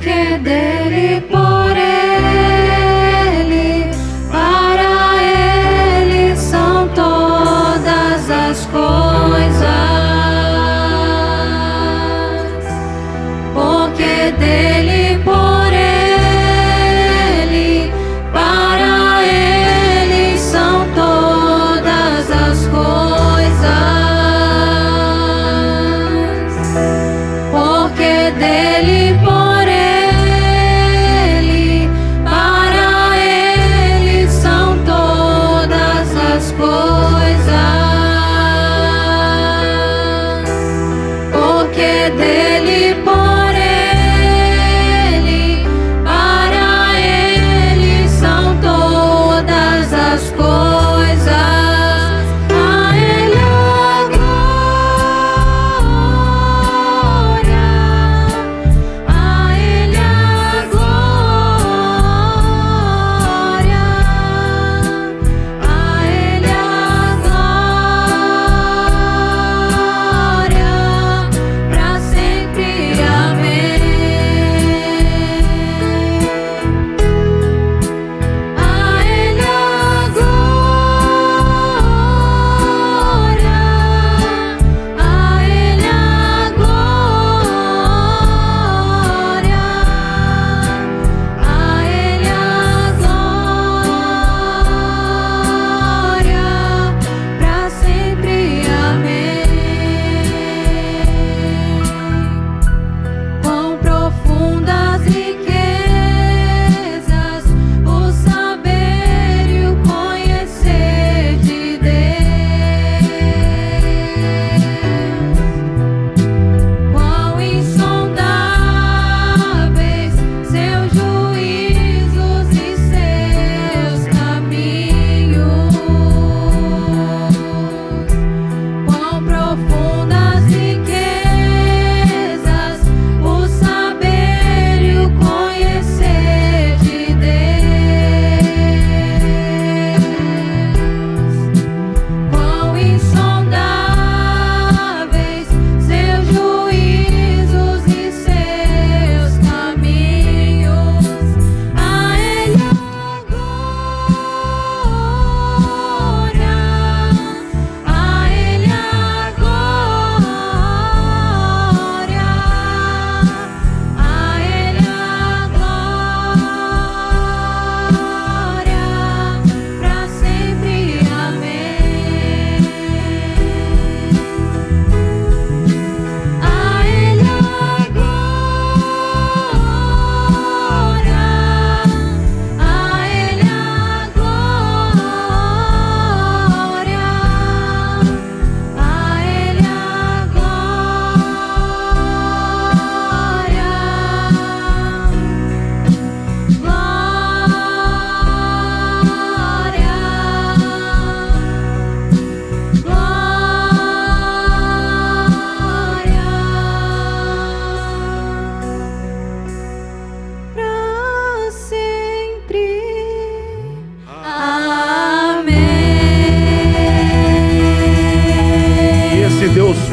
[0.00, 1.53] Que dele pode.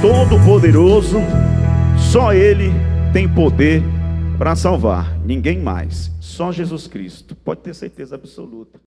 [0.00, 1.18] Todo-Poderoso,
[2.12, 2.70] só Ele
[3.12, 3.82] tem poder
[4.38, 8.78] para salvar, ninguém mais, só Jesus Cristo, pode ter certeza absoluta.